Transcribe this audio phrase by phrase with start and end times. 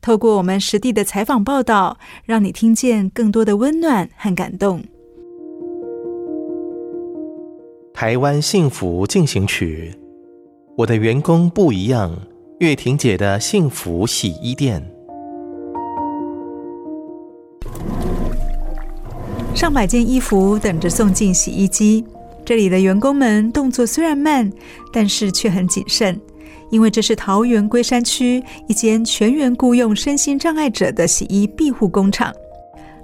[0.00, 4.82] 透过我们实地的采访报道，让你听见更多的温暖和感动。
[7.92, 9.94] 台湾幸福进行曲，
[10.76, 12.16] 我的员工不一样。
[12.58, 14.82] 月婷姐的幸福洗衣店，
[19.54, 22.02] 上百件衣服等着送进洗衣机。
[22.46, 24.50] 这里的员工们动作虽然慢，
[24.90, 26.18] 但是却很谨慎。
[26.70, 32.34] 因为这是桃园龟山区一间全员雇用身心障碍者的洗衣庇护工厂，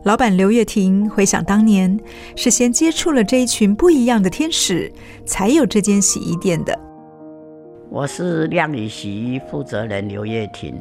[0.03, 1.99] 老板刘月婷回想当年
[2.35, 4.93] 是先接触了这一群不一样的天使，
[5.25, 6.77] 才有这间洗衣店的。
[7.89, 10.75] 我是靓宇洗衣负责人刘月婷。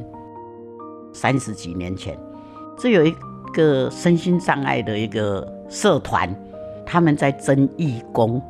[1.13, 2.17] 三十几年前，
[2.79, 3.13] 这有一
[3.53, 6.33] 个身心障碍的一个社团，
[6.83, 8.41] 他们在征义工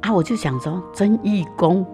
[0.00, 1.86] 啊，我就想说征义工，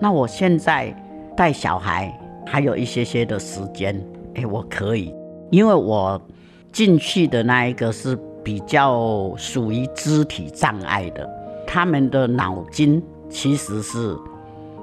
[0.00, 0.94] 那我现在。
[1.40, 2.14] 带小孩
[2.44, 3.98] 还有一些些的时间，
[4.34, 5.14] 哎，我可以，
[5.48, 6.20] 因为我
[6.70, 8.14] 进去的那一个是
[8.44, 11.26] 比较属于肢体障碍的，
[11.66, 14.14] 他们的脑筋其实是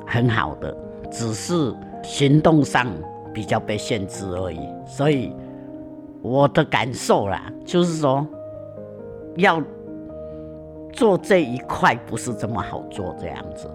[0.03, 0.75] 很好的，
[1.12, 2.88] 只是行动上
[3.31, 4.59] 比较被限制而已。
[4.84, 5.31] 所以
[6.24, 8.25] 我的感受啦，就是说
[9.35, 9.62] 要
[10.91, 13.69] 做这一块不是这么好做，这样子。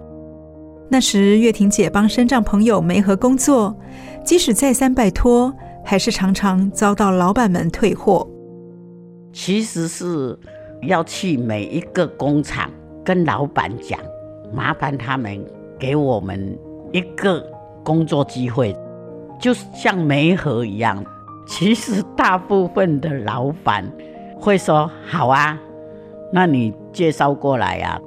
[0.89, 3.75] 那时，月婷姐帮身障朋友媒合工作，
[4.23, 5.51] 即使再三拜托，
[5.83, 8.27] 还是常常遭到老板们退货。
[9.31, 10.37] 其实是
[10.83, 12.69] 要去每一个工厂
[13.03, 13.99] 跟老板讲，
[14.53, 15.43] 麻烦他们
[15.79, 16.55] 给我们
[16.91, 17.43] 一个
[17.83, 18.75] 工作机会，
[19.39, 21.03] 就像媒合一样。
[21.47, 23.83] 其实大部分的老板
[24.39, 25.57] 会说：“好啊，
[26.31, 27.99] 那你介绍过来呀。”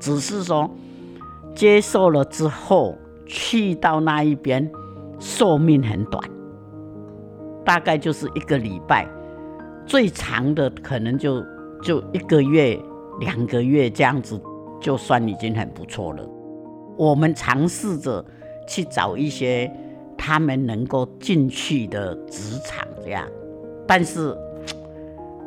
[0.00, 0.68] 只是说。
[1.56, 4.70] 接受了之后，去到那一边，
[5.18, 6.22] 寿命很短，
[7.64, 9.08] 大概就是一个礼拜，
[9.86, 11.42] 最长的可能就
[11.82, 12.78] 就一个月、
[13.20, 14.38] 两个月这样子，
[14.80, 16.22] 就算已经很不错了。
[16.98, 18.22] 我们尝试着
[18.68, 19.70] 去找一些
[20.16, 23.26] 他们能够进去的职场，这样，
[23.86, 24.36] 但是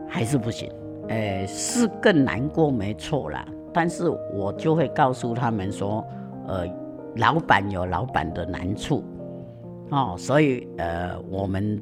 [0.08, 0.72] 还是不行，
[1.08, 3.46] 呃，是更难过，没错啦。
[3.72, 6.04] 但是我就会告诉他们说，
[6.48, 6.66] 呃，
[7.18, 9.04] 老板有老板的难处，
[9.90, 11.80] 哦，所以呃，我们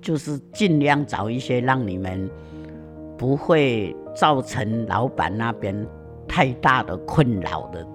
[0.00, 2.30] 就是尽量找一些让你们
[3.16, 5.86] 不会造成老板那边
[6.26, 7.86] 太大的困扰的。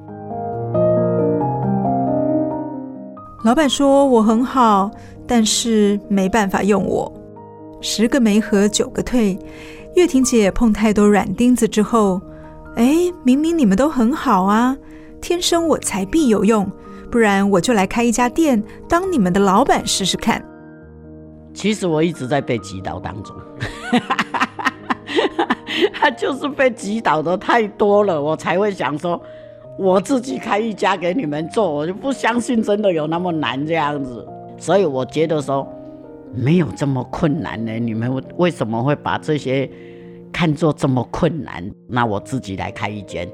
[3.43, 4.91] 老板说我很好，
[5.25, 7.11] 但是没办法用我，
[7.81, 9.37] 十个没合九个退。
[9.95, 12.21] 月婷姐碰太多软钉子之后。
[12.75, 14.75] 哎，明明你们都很好啊，
[15.21, 16.67] 天生我材必有用，
[17.11, 20.43] 不然我就来开一家店，当你们的老板试试看。
[21.53, 23.35] 其实我一直在被击倒当中，
[25.93, 29.21] 他就是被击倒的太多了，我才会想说，
[29.77, 34.27] 我自己开一家给你们做，我就不相信真的有那么难这样子。
[34.57, 35.71] 所以我觉得说，
[36.33, 39.69] 没有这么困难呢，你们为什么会把这些？
[40.33, 43.29] 看作这么困难，那我自己来开一间，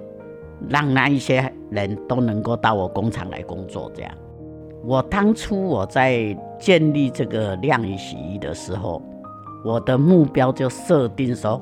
[0.68, 3.90] 让那一些人都能够到我工厂来工作。
[3.96, 4.12] 这样，
[4.84, 9.02] 我当初我在建立这个晾衣洗衣的时候，
[9.64, 11.62] 我的目标就设定说，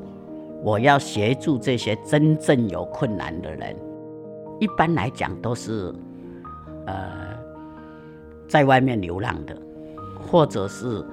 [0.63, 3.75] 我要协助这些真正有困难的人。
[4.60, 5.94] 一般来讲都是，
[6.88, 7.38] 呃，
[8.48, 9.56] 在外面流浪的，
[10.19, 11.06] 或者是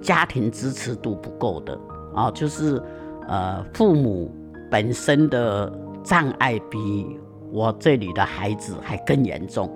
[0.00, 1.78] 家庭支持度不够的，
[2.14, 2.82] 哦，就是
[3.28, 4.30] 呃，父母
[4.70, 7.18] 本身的障碍比
[7.50, 9.70] 我这里的孩子还更严重，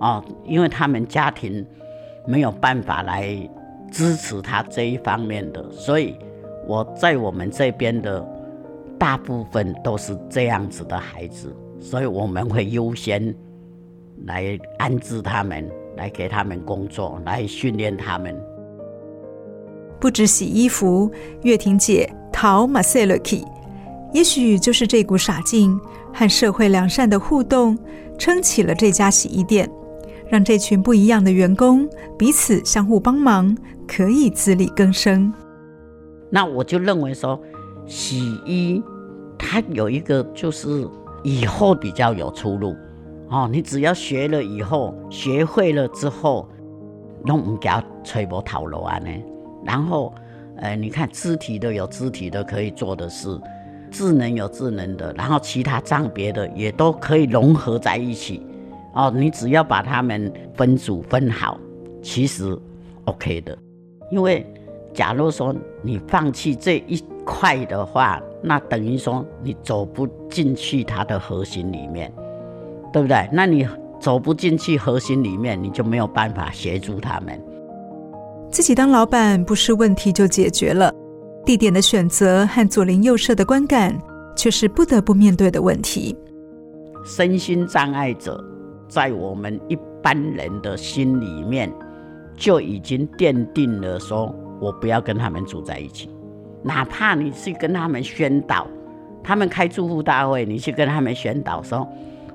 [0.00, 1.66] 哦，因为他们家庭
[2.26, 3.36] 没有办法来
[3.90, 6.16] 支持他这一方面的，所以
[6.66, 8.24] 我在我们这边的
[8.98, 11.54] 大部分都是这样子的孩子。
[11.80, 13.34] 所以我们会优先
[14.26, 18.40] 来安置他们，来给他们工作，来训练他们。
[19.98, 21.10] 不止洗衣服，
[21.42, 22.08] 月婷姐
[22.42, 23.46] 淘马塞勒基，
[24.12, 25.78] 也许就是这股傻劲
[26.12, 27.78] 和社会良善的互动，
[28.18, 29.70] 撑起了这家洗衣店，
[30.28, 33.56] 让这群不一样的员工彼此相互帮忙，
[33.86, 35.32] 可以自力更生。
[36.30, 37.40] 那我就认为说，
[37.86, 38.82] 洗衣
[39.38, 40.84] 它有一个就是。
[41.22, 42.74] 以后比较有出路，
[43.28, 46.48] 哦，你只要学了以后，学会了之后，
[47.24, 49.08] 弄唔叫吹波讨罗啊呢。
[49.64, 50.12] 然后，
[50.62, 53.36] 呃，你看肢体的有肢体的可以做的事，
[53.90, 58.40] 智能有智能的，然后其他障别的也都可以融合在一起。
[58.94, 61.58] 哦，你只要把它们分组分好，
[62.00, 62.56] 其实
[63.06, 63.58] OK 的。
[64.12, 64.46] 因为
[64.94, 72.12] 假如说你放弃这一块的话，那等于说你走不进去它的核心里面，
[72.92, 73.28] 对不对？
[73.32, 73.66] 那你
[73.98, 77.42] 走不进去核心里面，你就没有办法协助他们。
[78.52, 80.92] 自己当老板不是问题就解决了，
[81.42, 83.98] 地点的选择和左邻右舍的观感
[84.36, 86.14] 却是不得不面对的问题。
[87.02, 88.38] 身心障碍者
[88.88, 91.72] 在我们一般人的心里面
[92.36, 96.10] 就已经奠定了说，我不要跟他们住在一起。
[96.62, 98.66] 哪怕你去跟他们宣导，
[99.24, 101.88] 他们开住户大会，你去跟他们宣导说，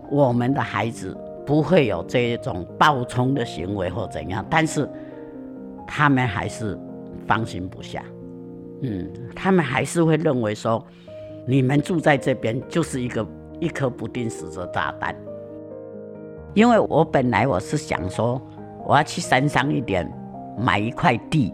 [0.10, 1.16] 我们的孩子
[1.46, 4.90] 不会有这种暴冲的行为或怎样，但是
[5.88, 6.78] 他们还是
[7.26, 8.04] 放心不下，
[8.82, 10.86] 嗯，他们还是会认为说，
[11.48, 13.26] 你们住在这边就是一个
[13.60, 15.16] 一颗不定时的炸弹。
[16.54, 18.42] 因为我本来我是想说，
[18.86, 20.12] 我要去山上一点
[20.58, 21.54] 买一块地，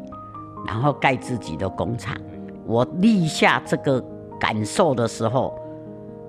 [0.65, 2.15] 然后盖自己的工厂。
[2.65, 4.01] 我立下这个
[4.39, 5.53] 感受的时候，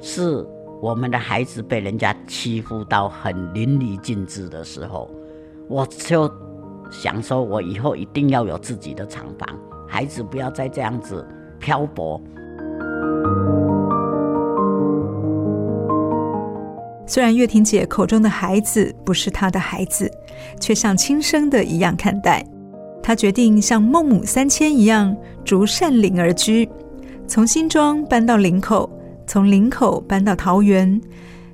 [0.00, 0.44] 是
[0.82, 5.08] 我们的孩子被人家欺负到很淋漓尽致的时候，
[5.68, 6.28] 我就
[6.90, 9.48] 想说，我以后一定要有自己的厂房，
[9.88, 11.26] 孩子不要再这样子
[11.58, 12.20] 漂泊。
[17.06, 20.10] 虽然月婷姐口中的孩子不是她的孩子，
[20.58, 22.44] 却像亲生的一样看待。
[23.02, 25.14] 她决定像孟母三迁一样
[25.44, 26.66] 逐善林而居，
[27.26, 28.90] 从新庄搬到林口，
[29.26, 30.98] 从林口搬到桃园，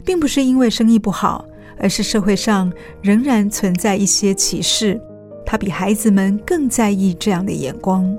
[0.05, 1.45] 并不是因为生意不好，
[1.79, 2.73] 而是社会上
[3.03, 5.01] 仍然存在一些歧视。
[5.51, 8.17] 他比孩子们更在意这样的眼光。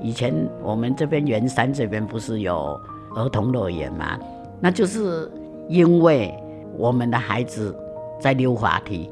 [0.00, 0.32] 以前
[0.62, 2.80] 我们这边圆山这边不是有
[3.16, 4.16] 儿童乐园吗？
[4.60, 5.28] 那就是
[5.68, 6.32] 因为
[6.78, 7.76] 我们的孩子
[8.20, 9.10] 在溜滑梯。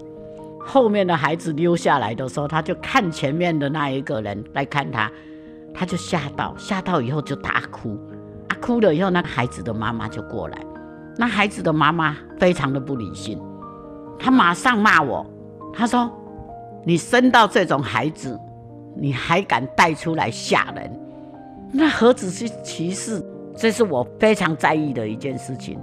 [0.65, 5.11] 后面的孩子溜下来的时候，他就看前面的那一个人来看他，
[5.75, 7.99] 他就吓到，吓到以后就大哭，
[8.47, 10.65] 啊，哭了以后，那个孩子的妈妈就过来，
[11.19, 13.43] 那孩子的妈妈非常的不理性，
[14.21, 15.27] 他马上骂我，
[15.73, 16.09] 他说
[16.85, 18.39] ：“你生到这种孩子，
[18.97, 20.91] 你还敢带出来吓人？
[21.73, 23.25] 那何止是歧视？
[23.57, 25.79] 这是我非常在意的一件事情。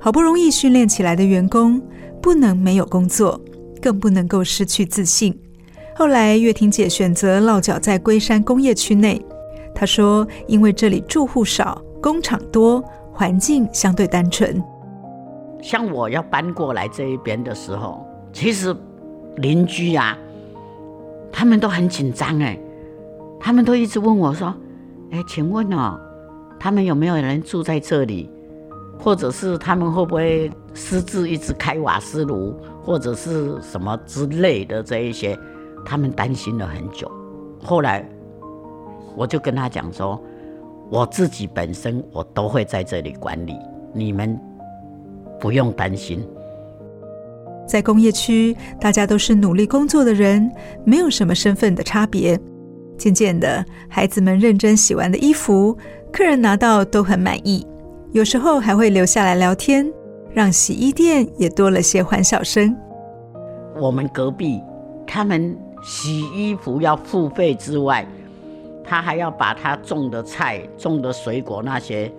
[0.00, 1.80] 好不容易训练起来的员工，
[2.20, 3.40] 不能没有工作。”
[3.82, 5.38] 更不能够失去自信。
[5.94, 9.22] 后来，月婷姐选择落脚在龟山工业区内。
[9.74, 14.64] 她说：“因为这里住户少，工厂多，环境相对单纯。
[15.60, 18.74] 像我要搬过来这一边的时候，其实
[19.36, 20.16] 邻居啊，
[21.32, 22.58] 他们都很紧张哎，
[23.40, 24.54] 他们都一直问我说
[25.10, 25.98] ：‘哎，请问哦，
[26.58, 28.30] 他们有没有人住在这里？’
[28.96, 35.36] 或者是他们会不会私自一直开瓦斯炉，或者是什么之类的这一些，
[35.84, 37.10] 他们担心了很久。
[37.62, 38.08] 后来
[39.16, 40.18] 我就跟他讲说，
[40.90, 43.56] 我自己本身我都会在这里管理，
[43.92, 44.38] 你们
[45.40, 46.24] 不用担心。
[47.66, 50.50] 在工业区，大家都是努力工作的人，
[50.84, 52.38] 没有什么身份的差别。
[52.96, 55.76] 渐渐的，孩子们认真洗完的衣服，
[56.12, 57.66] 客人拿到都很满意。
[58.12, 59.90] 有时候还会留下来聊天，
[60.32, 62.76] 让洗衣店也多了些欢笑声。
[63.80, 64.60] 我们隔壁
[65.04, 68.06] 他们洗衣服要付费之外，
[68.84, 72.12] 他还要把他种的菜、种的水果那些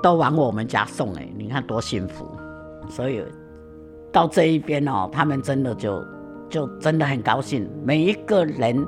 [0.00, 2.24] 都往我们家送哎，你看多幸福。
[2.88, 3.20] 所以
[4.16, 6.02] 到这一边哦，他们真的就
[6.48, 7.68] 就真的很高兴。
[7.84, 8.82] 每一个人，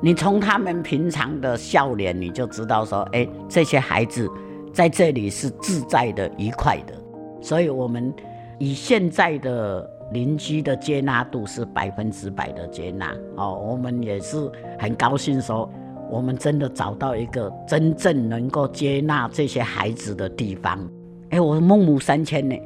[0.00, 4.26] 你从他们平常的笑脸，你就知道说，哎，这些孩子
[4.72, 6.94] 在这里是自在的、愉快的。
[7.42, 8.10] 所以我们
[8.58, 15.70] 以现在的邻居的接纳度是百分之百的接纳哦，我们也是很高兴说。
[16.10, 20.90] 我们真的找到一个真正能够接纳这些孩子的地方。
[21.28, 22.56] 哎，我孟母三迁呢，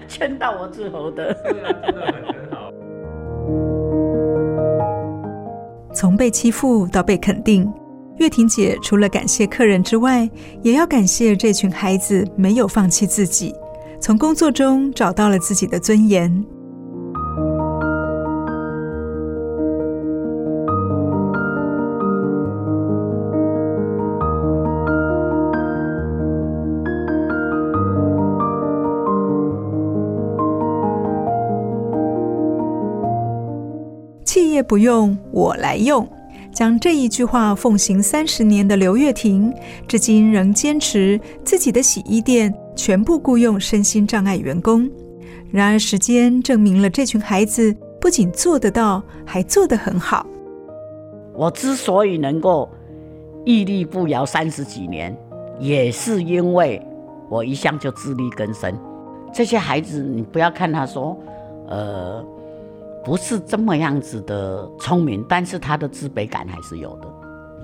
[0.06, 1.36] 迁到我之后的。
[5.94, 7.68] 从被欺负到被肯定，
[8.18, 10.30] 月婷姐除了感谢客人之外，
[10.62, 13.54] 也要感谢这群孩子没有放弃自己，
[14.00, 16.44] 从工作中找到了自己的尊严。
[34.68, 36.06] 不用我来用，
[36.52, 39.52] 将这一句话奉行三十年的刘月婷，
[39.86, 44.88] 至今仍坚持自己的洗衣店全部雇佣身心障碍员工。
[45.50, 50.26] 然而，时间证明了这群孩子不仅做得到，还做得很好。
[51.34, 52.68] 我之所以能够
[53.46, 55.16] 屹立不摇三十几年，
[55.58, 56.86] 也是因为
[57.30, 58.78] 我一向就自力更生。
[59.32, 61.18] 这些孩子，你不要看他说，
[61.68, 62.22] 呃。
[63.08, 67.08] 不是这么样子的聪明，但是他的自卑感还是有的。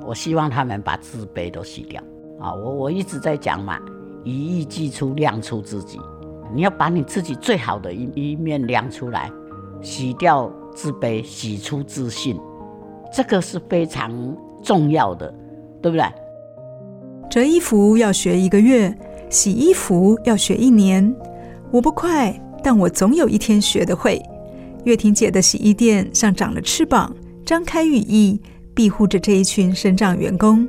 [0.07, 2.03] 我希望他们把自卑都洗掉
[2.41, 2.55] 啊！
[2.55, 3.79] 我我一直在讲嘛，
[4.25, 6.01] 一艺既出，亮出自己。
[6.55, 9.31] 你要把你自己最好的一一面亮出来，
[9.83, 12.41] 洗掉自卑，洗出自信，
[13.13, 14.11] 这个是非常
[14.63, 15.31] 重要的，
[15.83, 16.07] 对不对？
[17.29, 18.97] 折衣服要学一个月，
[19.29, 21.15] 洗衣服要学一年。
[21.71, 24.19] 我不快，但我总有一天学得会。
[24.85, 27.15] 月婷姐的洗衣店像长了翅膀，
[27.45, 28.39] 张开羽翼，
[28.75, 30.69] 庇护着这一群生长员工。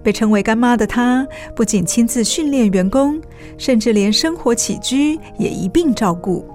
[0.00, 3.20] 被称为干妈的她，不仅亲自训练员工，
[3.58, 6.46] 甚至连生活起居也一并照顾。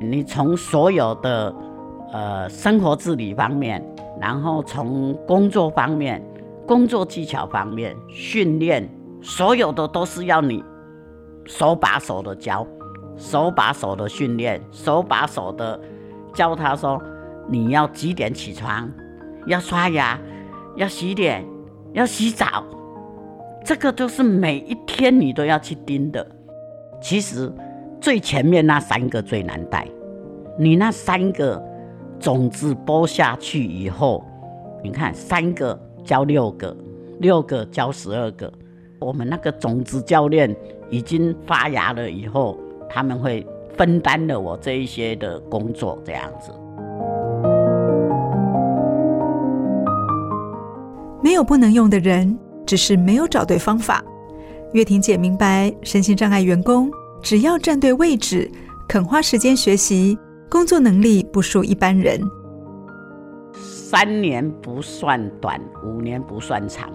[0.00, 1.54] 你从所有的
[2.12, 3.82] 呃生活自理方面，
[4.20, 6.20] 然后从工作方面、
[6.66, 8.86] 工作技巧方面训练，
[9.22, 10.62] 所有的都是要你
[11.46, 12.66] 手把手的教。
[13.18, 15.78] 手把手的训练，手把手的
[16.32, 17.02] 教他说
[17.50, 18.88] ：“你要几点起床？
[19.46, 20.16] 要刷牙，
[20.76, 21.44] 要洗脸，
[21.92, 22.64] 要洗澡。
[23.64, 26.24] 这个都是每一天你都要去盯的。
[27.02, 27.52] 其实
[28.00, 29.86] 最前面那三个最难带。
[30.56, 31.60] 你那三个
[32.20, 34.24] 种子播下去以后，
[34.82, 36.76] 你看三个教六个，
[37.18, 38.50] 六个教十二个。
[39.00, 40.54] 我们那个种子教练
[40.88, 42.56] 已经发芽了以后。”
[42.88, 46.52] 他们会分担了我这一些的工作，这样子。
[51.22, 54.02] 没有不能用的人，只是没有找对方法。
[54.72, 56.90] 月婷姐明白，身心障碍员工
[57.22, 58.50] 只要站对位置，
[58.88, 60.18] 肯花时间学习，
[60.48, 62.20] 工作能力不输一般人。
[63.52, 66.90] 三年不算短，五年不算长。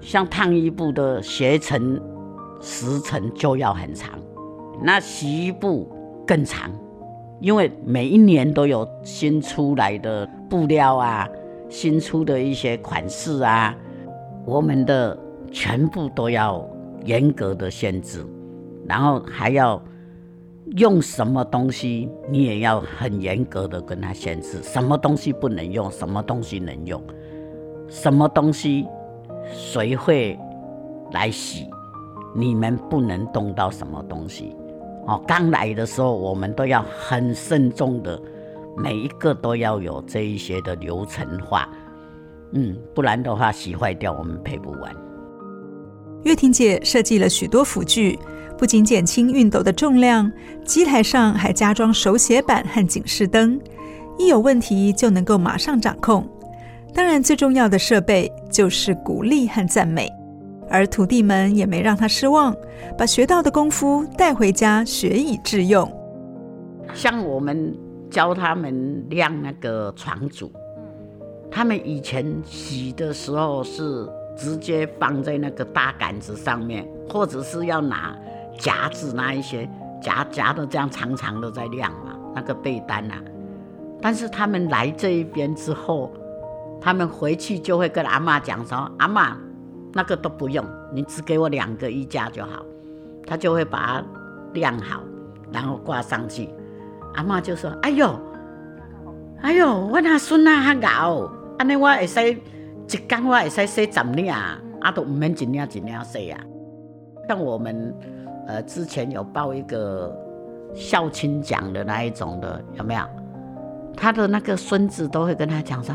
[0.00, 2.00] 像烫衣布的学程
[2.60, 4.18] 时程就要很长。
[4.84, 5.88] 那洗衣布
[6.26, 6.70] 更长，
[7.40, 11.28] 因为每一年都有新出来的布料啊，
[11.68, 13.74] 新出的一些款式啊，
[14.44, 15.16] 我们的
[15.52, 16.68] 全部都要
[17.04, 18.26] 严格的限制，
[18.88, 19.80] 然后还要
[20.76, 27.00] 用什么东西，你也要很严格的跟他限制，什么东西不能用，什么东西能用，
[27.88, 28.86] 什么东西
[29.52, 30.38] 谁会
[31.12, 31.68] 来洗，
[32.34, 34.56] 你们不能动到什么东西。
[35.06, 38.20] 哦，刚来的时候，我们都要很慎重的，
[38.76, 41.68] 每一个都要有这一些的流程化，
[42.52, 44.94] 嗯，不然的话洗坏掉，我们赔不完。
[46.22, 48.16] 月婷姐设计了许多辅具，
[48.56, 50.30] 不仅减轻熨斗的重量，
[50.64, 53.60] 机台上还加装手写板和警示灯，
[54.18, 56.24] 一有问题就能够马上掌控。
[56.94, 60.08] 当然，最重要的设备就是鼓励和赞美。
[60.72, 62.56] 而徒弟们也没让他失望，
[62.96, 65.86] 把学到的功夫带回家学以致用。
[66.94, 67.78] 像我们
[68.10, 70.50] 教他们晾那个床组，
[71.50, 78.16] 他们以前洗的时候是直接放在那个大杆子上面，或者是要拿
[78.58, 79.68] 夹子那一些
[80.00, 83.22] 夹夹的这样长长的在晾嘛，那个被单啊。
[84.00, 86.10] 但是他们来这一边之后，
[86.80, 89.34] 他们回去就会跟阿嬷讲说：“阿嬷，
[89.92, 92.64] 那个都不用，你只给我两个衣架就好。”
[93.24, 94.04] 他就会把它
[94.52, 95.00] 晾好，
[95.52, 96.50] 然后挂上去。
[97.14, 98.18] 阿嬷就说：“哎呦，
[99.40, 104.60] 哎呦，我那孙啊，较熬，安尼我会使一工我会使洗十领，啊
[104.94, 106.40] 都唔免一领一领洗啊。
[107.28, 107.94] 像我们
[108.48, 110.12] 呃之前有报一个
[110.74, 113.04] 孝亲奖的那一种的，有没有？
[113.96, 115.94] 他的那个孙子都会跟他讲说：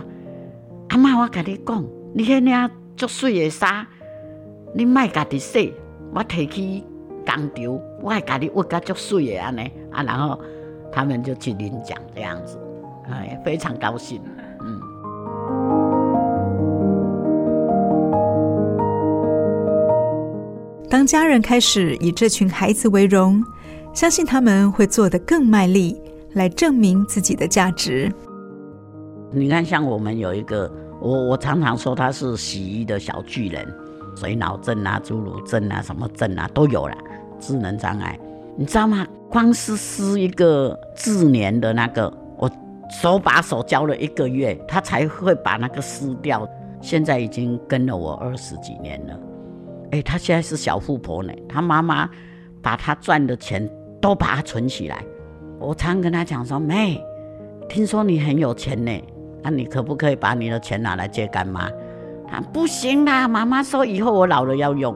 [0.90, 3.88] 阿嬷，我跟你讲，你迄领足水的衫，
[4.74, 5.74] 你莫家己洗，
[6.14, 6.84] 我提去
[7.26, 10.38] 工厂，我会家己握甲足水的安尼啊，然后。”
[10.90, 12.58] 他们就去领奖这样子，
[13.12, 14.22] 哎，非常高兴。
[14.62, 14.80] 嗯，
[20.90, 23.44] 当家人开始以这群孩子为荣，
[23.94, 26.02] 相信他们会做得更卖力，
[26.34, 28.12] 来证明自己的价值。
[29.32, 33.68] 你看，像我们有一个，我我常常说他是洗衣的小巨人，
[34.16, 36.98] 水脑症啊、侏儒症啊、什么症啊都有了，
[37.40, 38.20] 智能障碍。
[38.56, 39.06] 你知道吗？
[39.30, 42.50] 光是撕一个自粘的那个，我
[43.02, 46.48] 手把手教了一个月，他才会把那个撕掉。
[46.82, 49.20] 现在已经跟了我二十几年了。
[49.92, 51.34] 哎，他现在是小富婆呢。
[51.48, 52.10] 他妈妈
[52.62, 53.70] 把他赚的钱
[54.02, 55.04] 都把他存起来。
[55.60, 57.04] 我常跟他讲说：“妹，
[57.68, 58.92] 听说你很有钱呢，
[59.50, 61.70] 那你可不可以把你的钱拿来借干妈？”
[62.28, 64.94] 他不行啦，妈妈说以后我老了要用。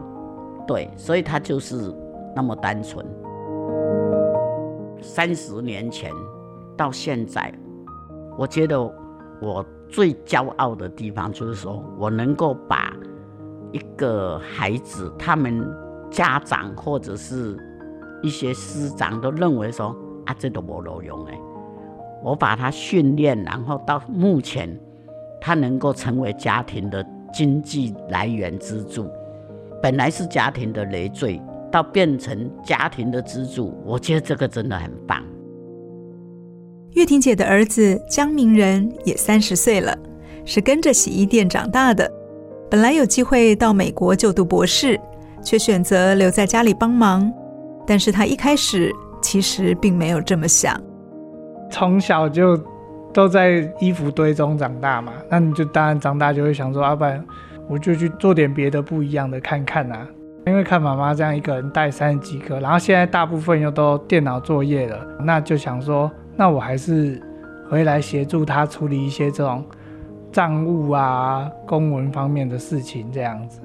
[0.68, 1.96] 对，所以他就是
[2.36, 3.06] 那么单纯。
[5.02, 6.12] 三十年前
[6.76, 7.50] 到现在，
[8.38, 8.78] 我觉得
[9.42, 12.94] 我最骄傲的地方就是说，我能够把
[13.72, 15.66] 一个孩子，他们
[16.10, 17.58] 家长或者是
[18.22, 21.40] 一些师长都认为说啊，这都没路用哎，
[22.24, 24.70] 我把他训练，然后到目前，
[25.40, 29.08] 他能够成为家庭的经济来源支柱，
[29.82, 31.42] 本来是家庭的累赘。
[31.72, 35.24] 到变成家庭的支柱，我觉得这个真的很棒。
[36.92, 39.98] 月婷姐的儿子江明仁也三十岁了，
[40.44, 42.12] 是跟着洗衣店长大的。
[42.70, 45.00] 本来有机会到美国就读博士，
[45.42, 47.32] 却选择留在家里帮忙。
[47.88, 48.92] 但是他一开始
[49.22, 50.78] 其实并没有这么想。
[51.72, 52.56] 从小就
[53.12, 57.24] 都在衣服堆中长大嘛，那你就当然长大就会想说，要不然
[57.68, 60.08] 我就去做点别的不一样的看看啊。
[60.48, 67.22] 因为看妈妈这样一个人带三十几个，然后现在大部分又都电脑作业了，那就想说，那我还是
[67.70, 69.64] 回来协助他处理一些这种
[70.32, 73.62] 账务啊、公文方面的事情，这样子。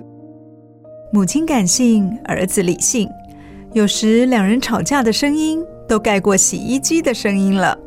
[1.13, 3.09] 母亲感性，儿子理性，
[3.73, 7.79] 有时两人吵架的声音都盖过洗衣机的声音了。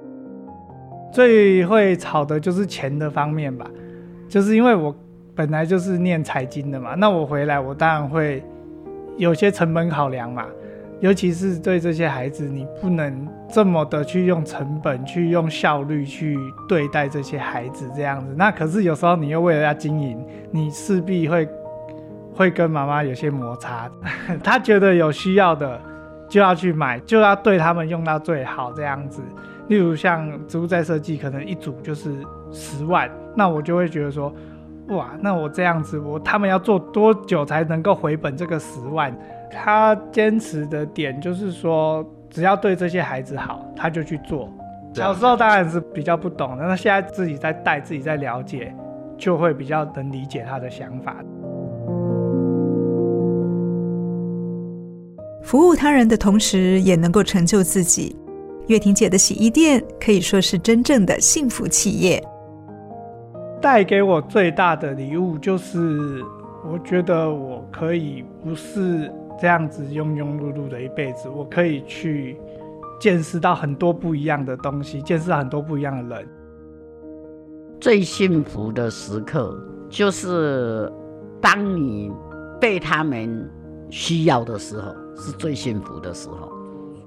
[1.12, 3.66] 最会吵的就是钱的方面吧，
[4.28, 4.96] 就是因为我
[5.36, 8.44] 本来就是念财经的嘛，那我回来我当然会。
[9.18, 10.46] 有些成本考量嘛，
[11.02, 16.38] 尤其是对这些孩子，你不能这么的去用成本、去用效率去
[16.70, 18.34] 对待这些孩子这样子。
[18.38, 21.46] 那可是有时候你又为了要经营，你势必会
[22.34, 23.92] 会跟妈妈有些摩擦。
[24.42, 25.78] 他觉得有需要的
[26.30, 29.22] 就要去买，就要对他们用到最好这样子。
[29.70, 32.14] 例如像植物再设计，可能一组就是
[32.52, 34.34] 十万，那我就会觉得说。
[34.90, 39.16] 哇，那我这样子，我他们要做多久才能够回本这个十万？
[39.52, 44.52] 他坚持的点就是说，只要对这些孩子好，他就去做。
[44.96, 48.74] 小时候当然是比较不懂的，那现在自己在带，自己在了解，
[49.16, 51.18] 就会比较能理解他的想法。
[55.44, 58.16] 服务他人的同时，也能够成就自己。
[58.70, 62.24] 月婷姐的洗衣店可以说是真正的幸福企业。
[63.60, 66.24] 带给我最大的礼物就是，
[66.64, 72.38] 我觉得我可以不是这样子庸庸碌碌的一辈子，我可以去
[73.02, 76.28] 见识到很多不一样的东西，见识到很多不一样的人。
[77.82, 80.92] 最幸福的时刻就是
[81.42, 82.12] 当你
[82.62, 83.50] 被他们
[83.90, 86.52] 需要的时候，是最幸福的时候，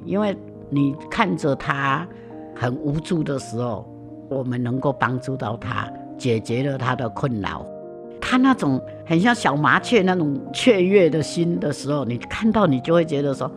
[0.04, 0.36] 因为
[0.74, 2.08] 你看着他
[2.54, 3.86] 很无助的时候，
[4.30, 5.86] 我们能够帮助到他。
[6.18, 7.66] 解决了他的困扰，
[8.20, 13.50] 他那种很像小麻雀那种雀跃的心的时候，你看到你就会觉得说：“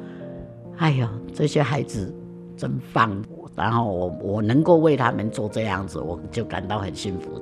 [0.77, 2.11] 哎呀，这些孩子
[2.57, 3.23] 真棒！”
[3.55, 7.39] 然后我我能够为他们做这样子，我就感到很幸福。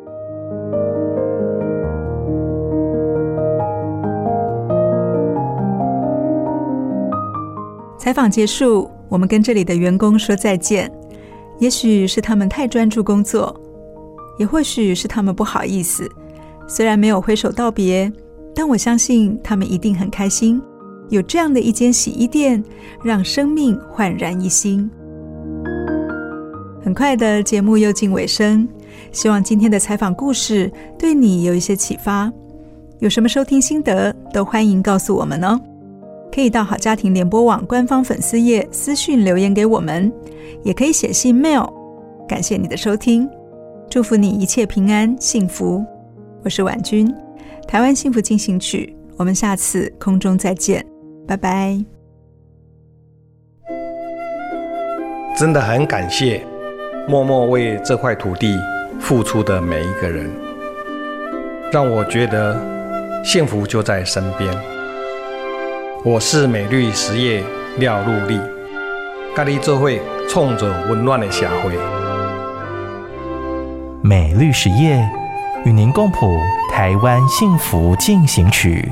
[7.97, 10.91] 采访结束，我们跟这里的员工说再见。
[11.59, 13.55] 也许是他们太专注工作。
[14.39, 16.09] 也或许是他们不好意思，
[16.67, 18.11] 虽然没有挥手道别，
[18.55, 20.59] 但我相信他们一定很开心，
[21.09, 22.63] 有这样的一间洗衣店，
[23.03, 24.89] 让生命焕然一新。
[26.83, 28.67] 很快的节目又进尾声，
[29.11, 32.33] 希望今天的采访故事对你有一些启发。
[32.97, 35.59] 有什么收听心得，都欢迎告诉我们哦。
[36.33, 40.11] 可以到好家庭联播网官方粉丝页私讯留言给我们，
[40.63, 41.71] 也可以写信 mail。
[42.27, 43.29] 感谢你的收听，
[43.87, 45.85] 祝福你一切平安幸福。
[46.43, 47.13] 我是婉君，
[47.67, 50.83] 台湾幸福进行曲，我们下次空中再见，
[51.27, 51.77] 拜拜。
[55.37, 56.43] 真的很感谢
[57.07, 58.57] 默默为这块土地
[58.99, 60.31] 付出的每一个人，
[61.71, 62.59] 让我觉得
[63.23, 64.72] 幸福就在身边。
[66.05, 67.41] 我是美绿实业
[67.77, 68.37] 廖陆立，
[69.33, 71.71] 跟你做会创造温暖的社会。
[74.01, 75.01] 美绿实业
[75.63, 76.37] 与您共谱
[76.69, 78.91] 台湾幸福进行曲。